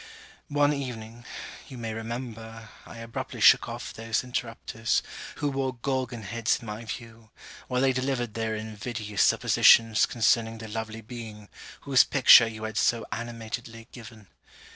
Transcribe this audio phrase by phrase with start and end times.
[0.47, 1.25] One evening,
[1.67, 5.03] you may remember, I abruptly shook off those interrupters,
[5.35, 7.29] who wore gorgon heads in my view,
[7.67, 11.49] while they delivered their invidious suppositions concerning the lovely being,
[11.81, 14.25] whose picture you had so animatedly given.